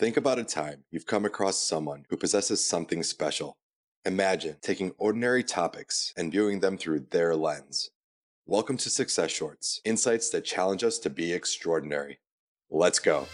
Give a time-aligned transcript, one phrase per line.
[0.00, 3.58] Think about a time you've come across someone who possesses something special.
[4.06, 7.90] Imagine taking ordinary topics and viewing them through their lens.
[8.46, 12.18] Welcome to Success Shorts, insights that challenge us to be extraordinary.
[12.70, 13.26] Let's go.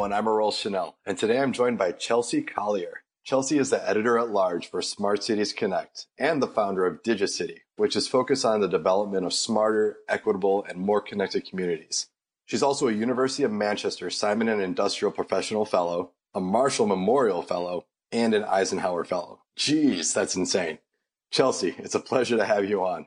[0.00, 0.18] Everyone.
[0.18, 3.02] I'm Earl Chanel, and today I'm joined by Chelsea Collier.
[3.22, 7.58] Chelsea is the editor at large for Smart Cities Connect and the founder of DigiCity,
[7.76, 12.06] which is focused on the development of smarter, equitable, and more connected communities.
[12.46, 17.84] She's also a University of Manchester Simon and Industrial Professional Fellow, a Marshall Memorial Fellow,
[18.10, 19.42] and an Eisenhower Fellow.
[19.58, 20.78] Jeez, that's insane.
[21.30, 23.06] Chelsea, it's a pleasure to have you on.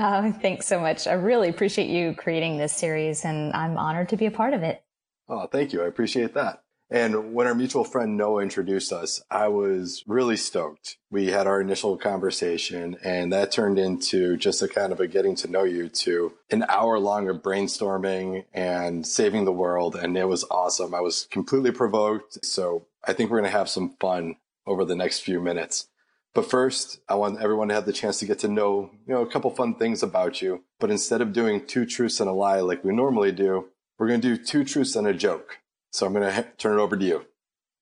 [0.00, 1.06] Oh, thanks so much.
[1.06, 4.64] I really appreciate you creating this series, and I'm honored to be a part of
[4.64, 4.83] it.
[5.28, 5.82] Oh, thank you.
[5.82, 6.64] I appreciate that.
[6.90, 10.98] And when our mutual friend Noah introduced us, I was really stoked.
[11.10, 15.34] We had our initial conversation and that turned into just a kind of a getting
[15.36, 19.96] to know you to an hour long of brainstorming and saving the world.
[19.96, 20.94] And it was awesome.
[20.94, 22.44] I was completely provoked.
[22.44, 25.88] So I think we're going to have some fun over the next few minutes.
[26.34, 29.22] But first, I want everyone to have the chance to get to know, you know,
[29.22, 30.64] a couple fun things about you.
[30.80, 34.20] But instead of doing two truths and a lie like we normally do, we're going
[34.20, 35.58] to do two truths and a joke.
[35.90, 37.24] So I'm going to turn it over to you.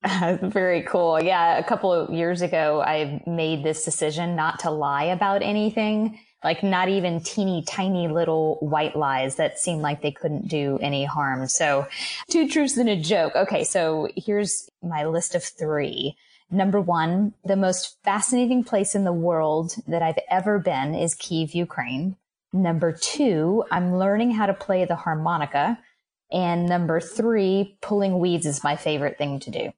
[0.43, 1.23] Very cool.
[1.23, 1.59] Yeah.
[1.59, 6.63] A couple of years ago, I made this decision not to lie about anything, like
[6.63, 11.47] not even teeny tiny little white lies that seemed like they couldn't do any harm.
[11.47, 11.87] So
[12.29, 13.37] two truths and a joke.
[13.37, 13.65] Okay.
[13.65, 16.17] So here's my list of three.
[16.51, 21.55] Number one, the most fascinating place in the world that I've ever been is Kiev,
[21.55, 22.17] Ukraine.
[22.53, 25.79] Number two, I'm learning how to play the harmonica.
[26.33, 29.73] And number three, pulling weeds is my favorite thing to do.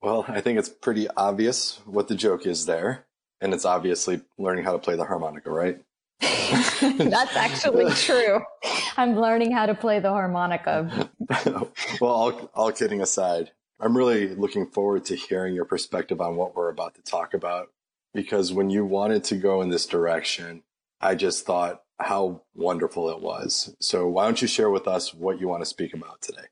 [0.00, 3.06] Well, I think it's pretty obvious what the joke is there.
[3.40, 5.80] And it's obviously learning how to play the harmonica, right?
[6.20, 8.40] That's actually true.
[8.96, 11.10] I'm learning how to play the harmonica.
[12.00, 16.54] well, all, all kidding aside, I'm really looking forward to hearing your perspective on what
[16.54, 17.68] we're about to talk about.
[18.14, 20.62] Because when you wanted to go in this direction,
[21.00, 23.74] I just thought how wonderful it was.
[23.80, 26.46] So why don't you share with us what you want to speak about today?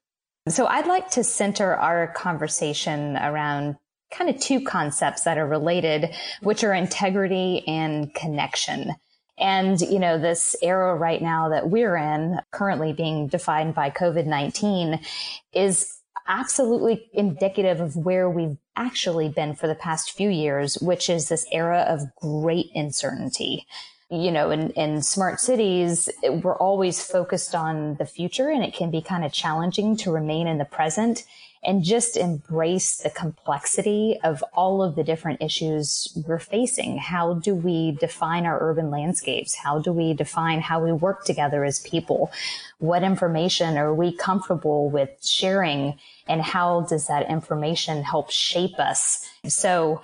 [0.49, 3.77] So I'd like to center our conversation around
[4.11, 6.11] kind of two concepts that are related,
[6.43, 8.95] which are integrity and connection.
[9.39, 15.05] And, you know, this era right now that we're in, currently being defined by COVID-19,
[15.53, 21.29] is absolutely indicative of where we've actually been for the past few years, which is
[21.29, 23.67] this era of great uncertainty
[24.11, 28.91] you know, in, in smart cities, we're always focused on the future and it can
[28.91, 31.25] be kind of challenging to remain in the present
[31.63, 36.97] and just embrace the complexity of all of the different issues we're facing.
[36.97, 39.55] How do we define our urban landscapes?
[39.55, 42.33] How do we define how we work together as people?
[42.79, 45.99] What information are we comfortable with sharing?
[46.27, 49.29] And how does that information help shape us?
[49.47, 50.01] So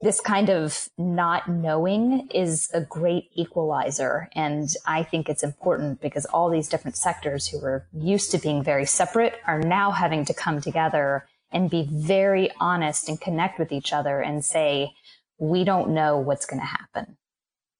[0.00, 4.30] this kind of not knowing is a great equalizer.
[4.34, 8.62] And I think it's important because all these different sectors who were used to being
[8.62, 13.72] very separate are now having to come together and be very honest and connect with
[13.72, 14.92] each other and say,
[15.38, 17.16] we don't know what's going to happen.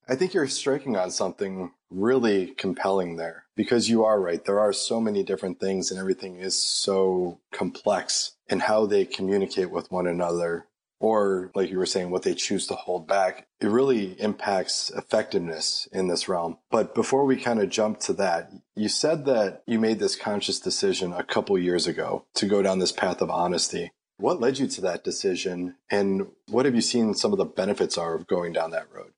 [0.09, 4.45] I think you're striking on something really compelling there because you are right.
[4.45, 9.71] There are so many different things and everything is so complex in how they communicate
[9.71, 10.67] with one another
[11.01, 15.89] or like you were saying, what they choose to hold back, it really impacts effectiveness
[15.93, 16.59] in this realm.
[16.71, 20.61] But before we kind of jump to that, you said that you made this conscious
[20.61, 23.93] decision a couple years ago to go down this path of honesty.
[24.19, 27.97] What led you to that decision and what have you seen some of the benefits
[27.97, 29.13] are of going down that road?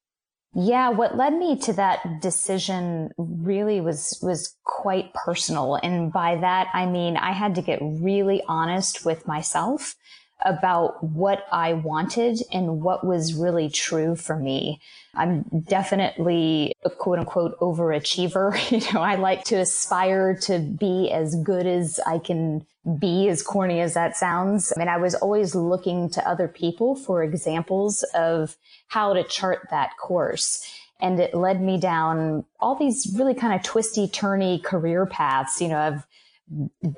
[0.54, 6.68] Yeah, what led me to that decision really was was quite personal and by that
[6.74, 9.96] I mean I had to get really honest with myself
[10.44, 14.80] about what I wanted and what was really true for me.
[15.14, 18.52] I'm definitely a quote unquote overachiever.
[18.72, 22.66] You know, I like to aspire to be as good as I can
[22.98, 24.72] be, as corny as that sounds.
[24.74, 28.56] I mean, I was always looking to other people for examples of
[28.88, 30.66] how to chart that course.
[31.00, 35.60] And it led me down all these really kind of twisty, turny career paths.
[35.60, 36.06] You know, I've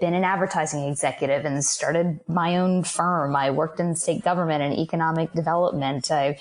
[0.00, 3.36] been an advertising executive and started my own firm.
[3.36, 6.10] I worked in state government and economic development.
[6.10, 6.38] I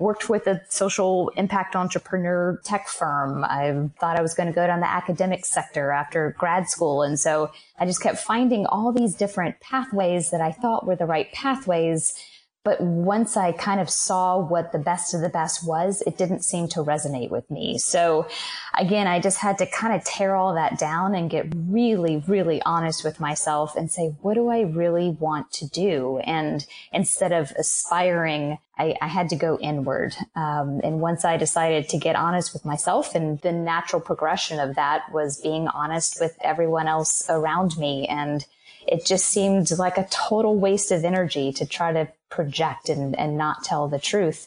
[0.00, 3.44] worked with a social impact entrepreneur tech firm.
[3.44, 7.02] I thought I was going to go down the academic sector after grad school.
[7.02, 11.06] And so I just kept finding all these different pathways that I thought were the
[11.06, 12.14] right pathways.
[12.62, 16.44] But once I kind of saw what the best of the best was, it didn't
[16.44, 17.78] seem to resonate with me.
[17.78, 18.28] So
[18.76, 22.60] again, I just had to kind of tear all that down and get really, really
[22.66, 26.18] honest with myself and say, what do I really want to do?
[26.18, 30.14] And instead of aspiring, I, I had to go inward.
[30.36, 34.74] Um, and once I decided to get honest with myself and the natural progression of
[34.74, 38.44] that was being honest with everyone else around me and
[38.86, 43.36] it just seemed like a total waste of energy to try to project and, and
[43.36, 44.46] not tell the truth.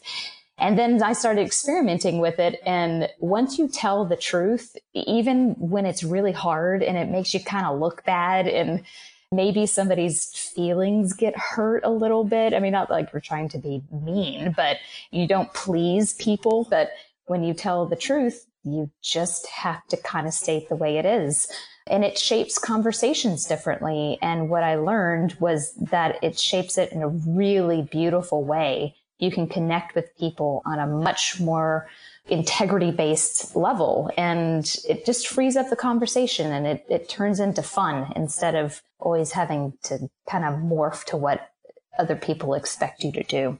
[0.56, 2.60] And then I started experimenting with it.
[2.64, 7.40] And once you tell the truth, even when it's really hard and it makes you
[7.40, 8.84] kind of look bad and
[9.32, 12.54] maybe somebody's feelings get hurt a little bit.
[12.54, 14.78] I mean, not like you're trying to be mean, but
[15.10, 16.66] you don't please people.
[16.70, 16.90] But
[17.26, 21.06] when you tell the truth, you just have to kind of state the way it
[21.06, 21.48] is
[21.86, 24.18] and it shapes conversations differently.
[24.22, 28.96] And what I learned was that it shapes it in a really beautiful way.
[29.18, 31.88] You can connect with people on a much more
[32.26, 37.62] integrity based level and it just frees up the conversation and it, it turns into
[37.62, 41.50] fun instead of always having to kind of morph to what
[41.98, 43.58] other people expect you to do.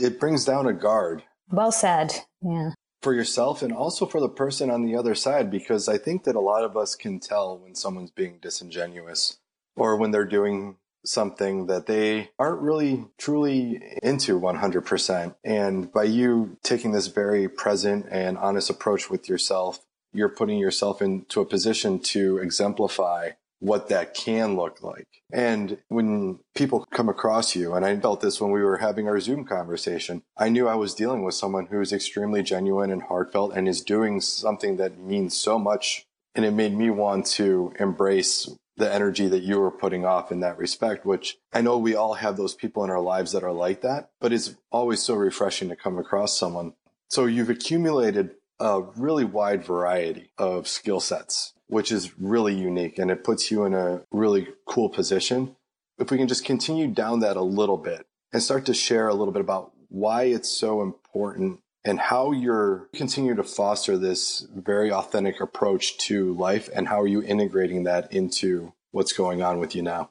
[0.00, 1.22] It brings down a guard.
[1.50, 2.14] Well said.
[2.40, 2.70] Yeah
[3.02, 6.36] for yourself and also for the person on the other side because I think that
[6.36, 9.38] a lot of us can tell when someone's being disingenuous
[9.76, 15.34] or when they're doing something that they aren't really truly into 100%.
[15.44, 21.02] And by you taking this very present and honest approach with yourself, you're putting yourself
[21.02, 23.30] into a position to exemplify
[23.62, 25.06] what that can look like.
[25.32, 29.20] And when people come across you, and I felt this when we were having our
[29.20, 33.54] Zoom conversation, I knew I was dealing with someone who is extremely genuine and heartfelt
[33.54, 36.04] and is doing something that means so much.
[36.34, 40.40] And it made me want to embrace the energy that you were putting off in
[40.40, 43.52] that respect, which I know we all have those people in our lives that are
[43.52, 46.72] like that, but it's always so refreshing to come across someone.
[47.08, 53.10] So you've accumulated a really wide variety of skill sets which is really unique and
[53.10, 55.56] it puts you in a really cool position.
[55.98, 59.14] If we can just continue down that a little bit and start to share a
[59.14, 64.92] little bit about why it's so important and how you're continue to foster this very
[64.92, 69.74] authentic approach to life and how are you integrating that into what's going on with
[69.74, 70.10] you now?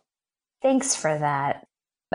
[0.63, 1.67] Thanks for that.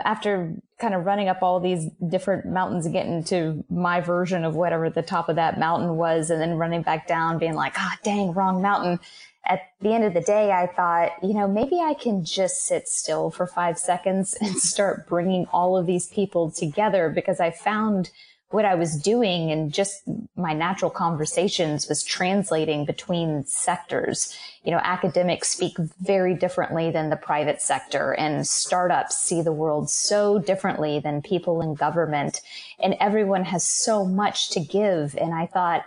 [0.03, 4.55] After kind of running up all these different mountains and getting to my version of
[4.55, 7.97] whatever the top of that mountain was and then running back down being like, ah,
[8.03, 8.99] dang, wrong mountain
[9.47, 12.87] at the end of the day, I thought, you know, maybe I can just sit
[12.87, 18.11] still for five seconds and start bringing all of these people together because I found
[18.49, 20.03] what I was doing and just
[20.37, 24.37] my natural conversations was translating between sectors.
[24.63, 29.89] You know, academics speak very differently than the private sector and startups see the world
[29.89, 32.41] so differently than people in government
[32.79, 35.17] and everyone has so much to give.
[35.17, 35.83] And I thought,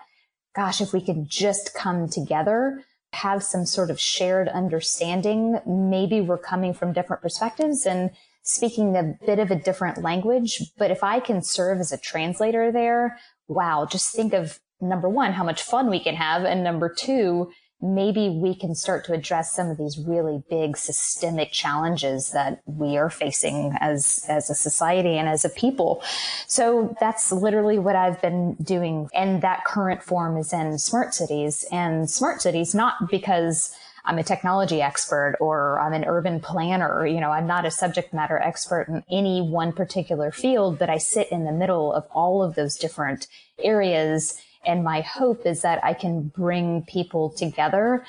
[0.54, 5.58] gosh, if we could just come together, have some sort of shared understanding.
[5.66, 8.10] Maybe we're coming from different perspectives and
[8.42, 10.62] speaking a bit of a different language.
[10.78, 13.18] But if I can serve as a translator there,
[13.48, 16.44] wow, just think of number one, how much fun we can have.
[16.44, 17.50] And number two,
[17.82, 22.96] maybe we can start to address some of these really big systemic challenges that we
[22.96, 26.02] are facing as as a society and as a people.
[26.46, 31.64] So that's literally what I've been doing and that current form is in smart cities
[31.72, 33.74] and smart cities not because
[34.04, 37.06] I'm a technology expert or I'm an urban planner.
[37.06, 40.98] You know, I'm not a subject matter expert in any one particular field, but I
[40.98, 43.26] sit in the middle of all of those different
[43.62, 48.04] areas and my hope is that I can bring people together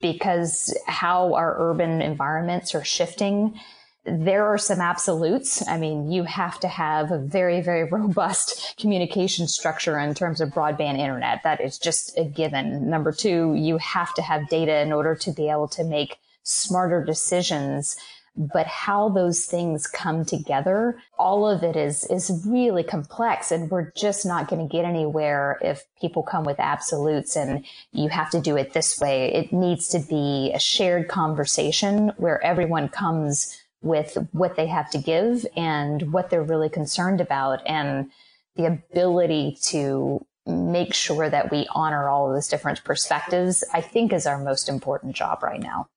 [0.00, 3.58] because how our urban environments are shifting.
[4.04, 5.66] There are some absolutes.
[5.66, 10.50] I mean, you have to have a very, very robust communication structure in terms of
[10.50, 11.42] broadband internet.
[11.42, 12.90] That is just a given.
[12.90, 17.02] Number two, you have to have data in order to be able to make smarter
[17.02, 17.96] decisions
[18.36, 23.52] but how those things come together, all of it is, is really complex.
[23.52, 28.08] And we're just not going to get anywhere if people come with absolutes and you
[28.08, 29.32] have to do it this way.
[29.32, 34.98] It needs to be a shared conversation where everyone comes with what they have to
[34.98, 38.10] give and what they're really concerned about and
[38.56, 44.12] the ability to make sure that we honor all of those different perspectives, I think
[44.12, 45.88] is our most important job right now.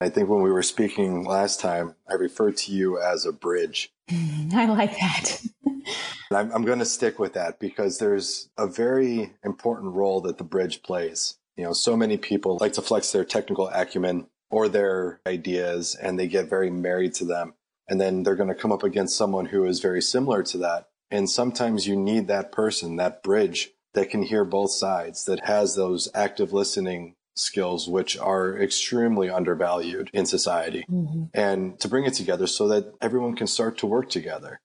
[0.00, 3.90] I think when we were speaking last time, I referred to you as a bridge.
[4.08, 5.42] Mm, I like that.
[6.32, 10.44] I'm, I'm going to stick with that because there's a very important role that the
[10.44, 11.36] bridge plays.
[11.56, 16.18] You know, so many people like to flex their technical acumen or their ideas and
[16.18, 17.54] they get very married to them.
[17.88, 20.88] And then they're going to come up against someone who is very similar to that.
[21.10, 25.74] And sometimes you need that person, that bridge that can hear both sides, that has
[25.74, 31.24] those active listening skills, which are extremely undervalued in society, mm-hmm.
[31.34, 34.60] and to bring it together so that everyone can start to work together.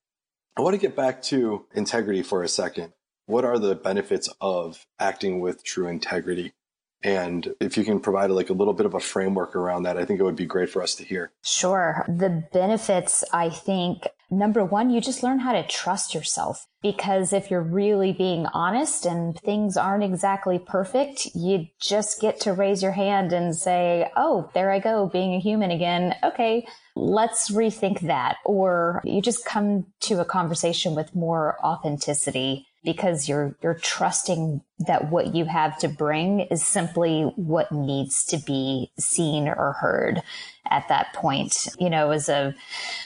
[0.55, 2.93] I want to get back to integrity for a second.
[3.25, 6.53] What are the benefits of acting with true integrity?
[7.03, 10.05] And if you can provide like a little bit of a framework around that, I
[10.05, 11.31] think it would be great for us to hear.
[11.43, 12.05] Sure.
[12.07, 17.49] The benefits, I think, number one, you just learn how to trust yourself because if
[17.49, 22.91] you're really being honest and things aren't exactly perfect, you just get to raise your
[22.91, 26.15] hand and say, Oh, there I go, being a human again.
[26.23, 26.67] Okay.
[26.95, 28.37] Let's rethink that.
[28.45, 35.09] Or you just come to a conversation with more authenticity because you're you're trusting that
[35.09, 40.21] what you have to bring is simply what needs to be seen or heard
[40.69, 41.67] at that point.
[41.79, 42.55] You know, as a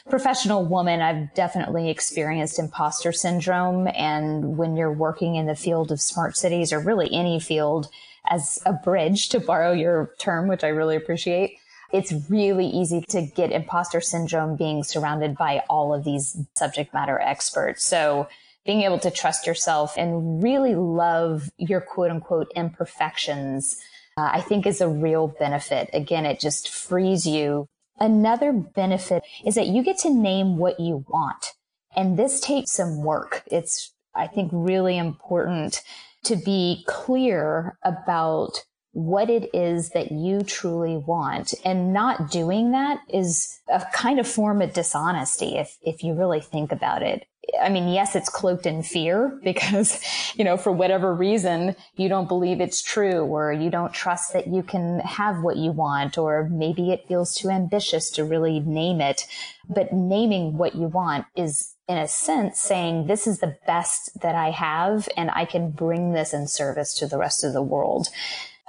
[0.10, 6.02] professional woman, I've definitely experienced imposter syndrome and when you're working in the field of
[6.02, 7.90] smart cities or really any field
[8.30, 11.60] as a bridge to borrow your term, which I really appreciate,
[11.94, 17.20] it's really easy to get imposter syndrome being surrounded by all of these subject matter
[17.20, 17.86] experts.
[17.86, 18.28] So
[18.68, 23.78] being able to trust yourself and really love your quote unquote imperfections,
[24.18, 25.90] uh, I think is a real benefit.
[25.94, 27.68] Again, it just frees you.
[28.00, 31.54] Another benefit is that you get to name what you want.
[31.96, 33.42] And this takes some work.
[33.48, 35.82] It's, I think, really important
[36.26, 41.54] to be clear about what it is that you truly want.
[41.64, 46.42] And not doing that is a kind of form of dishonesty if, if you really
[46.42, 47.26] think about it.
[47.62, 50.02] I mean, yes, it's cloaked in fear because,
[50.36, 54.48] you know, for whatever reason, you don't believe it's true or you don't trust that
[54.48, 59.02] you can have what you want, or maybe it feels too ambitious to really name
[59.02, 59.26] it.
[59.70, 64.36] But naming what you want is in a sense saying this is the best that
[64.36, 68.10] I have and I can bring this in service to the rest of the world.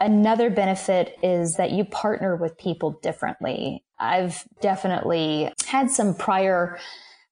[0.00, 3.84] Another benefit is that you partner with people differently.
[3.98, 6.78] I've definitely had some prior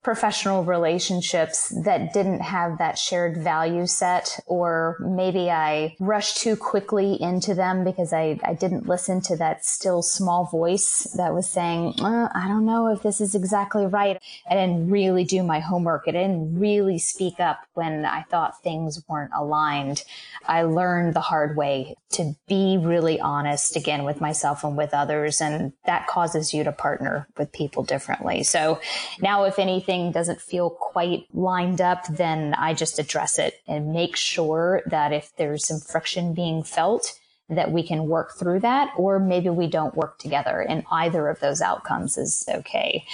[0.06, 7.20] professional relationships that didn't have that shared value set, or maybe I rushed too quickly
[7.20, 11.94] into them because I, I didn't listen to that still small voice that was saying,
[11.98, 14.22] uh, I don't know if this is exactly right.
[14.48, 16.04] I didn't really do my homework.
[16.06, 20.04] I didn't really speak up when I thought things weren't aligned.
[20.46, 25.40] I learned the hard way to be really honest again with myself and with others.
[25.40, 28.44] And that causes you to partner with people differently.
[28.44, 28.80] So
[29.20, 33.92] now, if anything, something doesn't feel quite lined up, then I just address it and
[33.92, 38.92] make sure that if there's some friction being felt, that we can work through that,
[38.96, 43.04] or maybe we don't work together and either of those outcomes is okay.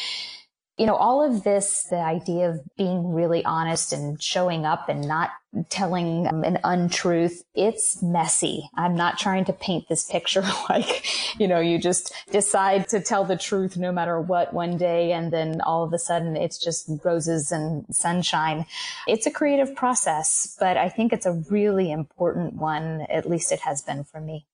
[0.78, 5.06] You know, all of this, the idea of being really honest and showing up and
[5.06, 5.30] not
[5.68, 8.70] telling an untruth, it's messy.
[8.74, 11.04] I'm not trying to paint this picture like,
[11.38, 15.32] you know, you just decide to tell the truth no matter what one day and
[15.32, 18.66] then all of a sudden it's just roses and sunshine.
[19.06, 23.06] It's a creative process, but I think it's a really important one.
[23.10, 24.46] At least it has been for me.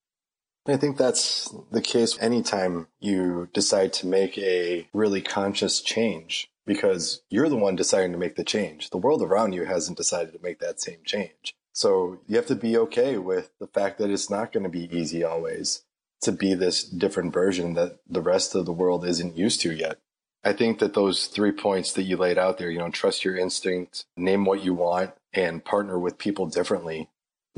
[0.67, 7.23] I think that's the case anytime you decide to make a really conscious change because
[7.31, 8.91] you're the one deciding to make the change.
[8.91, 11.57] The world around you hasn't decided to make that same change.
[11.73, 14.95] So you have to be okay with the fact that it's not going to be
[14.95, 15.85] easy always
[16.21, 19.99] to be this different version that the rest of the world isn't used to yet.
[20.45, 23.37] I think that those three points that you laid out there, you know, trust your
[23.37, 27.09] instinct, name what you want, and partner with people differently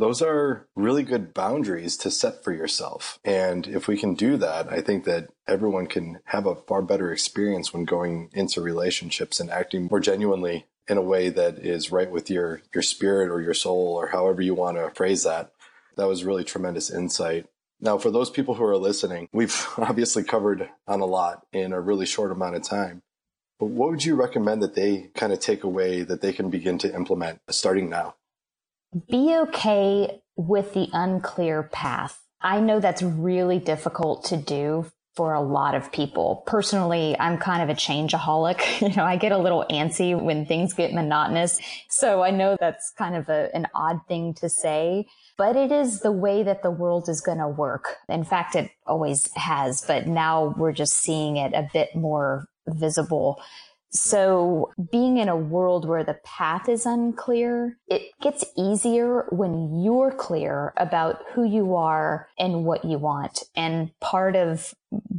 [0.01, 3.19] those are really good boundaries to set for yourself.
[3.25, 7.13] And if we can do that, I think that everyone can have a far better
[7.13, 12.11] experience when going into relationships and acting more genuinely in a way that is right
[12.11, 15.53] with your, your spirit or your soul or however you want to phrase that.
[15.97, 17.47] That was really tremendous insight.
[17.81, 21.81] Now, for those people who are listening, we've obviously covered on a lot in a
[21.81, 23.03] really short amount of time.
[23.59, 26.79] But what would you recommend that they kind of take away that they can begin
[26.79, 28.15] to implement starting now?
[29.09, 32.21] Be okay with the unclear path.
[32.41, 36.43] I know that's really difficult to do for a lot of people.
[36.47, 38.61] Personally, I'm kind of a changeaholic.
[38.81, 41.61] You know, I get a little antsy when things get monotonous.
[41.89, 45.07] So I know that's kind of a, an odd thing to say,
[45.37, 47.97] but it is the way that the world is going to work.
[48.09, 53.41] In fact, it always has, but now we're just seeing it a bit more visible.
[53.93, 60.13] So being in a world where the path is unclear, it gets easier when you're
[60.13, 63.43] clear about who you are and what you want.
[63.57, 64.75] And part of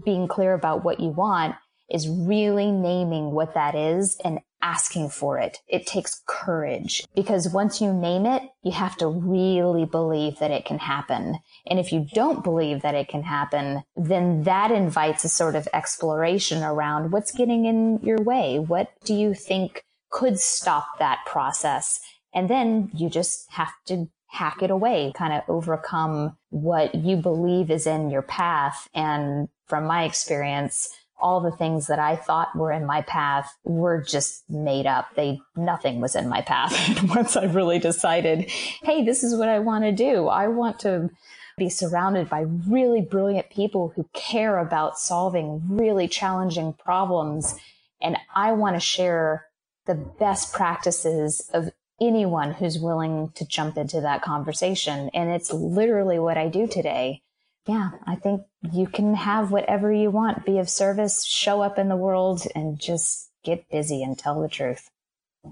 [0.05, 1.55] being clear about what you want
[1.89, 5.59] is really naming what that is and asking for it.
[5.67, 10.65] It takes courage because once you name it, you have to really believe that it
[10.65, 11.39] can happen.
[11.67, 15.67] And if you don't believe that it can happen, then that invites a sort of
[15.73, 18.59] exploration around what's getting in your way.
[18.59, 21.99] What do you think could stop that process?
[22.33, 27.69] And then you just have to hack it away, kind of overcome what you believe
[27.69, 28.87] is in your path.
[28.93, 30.89] And from my experience,
[31.21, 35.15] all the things that I thought were in my path were just made up.
[35.15, 37.03] They, nothing was in my path.
[37.15, 38.49] Once I really decided,
[38.83, 40.27] hey, this is what I want to do.
[40.27, 41.09] I want to
[41.57, 47.55] be surrounded by really brilliant people who care about solving really challenging problems.
[48.01, 49.45] And I want to share
[49.85, 55.09] the best practices of anyone who's willing to jump into that conversation.
[55.13, 57.21] And it's literally what I do today
[57.67, 61.89] yeah, I think you can have whatever you want, be of service, show up in
[61.89, 64.89] the world, and just get busy and tell the truth.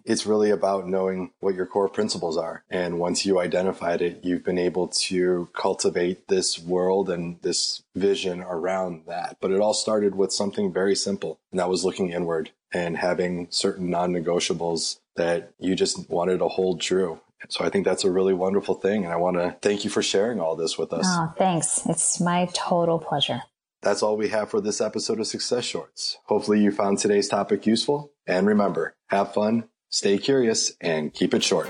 [0.05, 2.63] It's really about knowing what your core principles are.
[2.69, 8.41] And once you identified it, you've been able to cultivate this world and this vision
[8.41, 9.37] around that.
[9.41, 13.47] But it all started with something very simple, and that was looking inward and having
[13.49, 17.19] certain non negotiables that you just wanted to hold true.
[17.47, 19.05] So I think that's a really wonderful thing.
[19.05, 21.05] And I want to thank you for sharing all this with us.
[21.07, 21.85] Oh, thanks.
[21.85, 23.41] It's my total pleasure.
[23.81, 26.17] That's all we have for this episode of Success Shorts.
[26.25, 28.11] Hopefully you found today's topic useful.
[28.27, 31.69] And remember, have fun, stay curious, and keep it short.